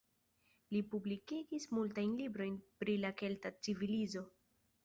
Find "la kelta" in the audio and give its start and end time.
3.05-3.53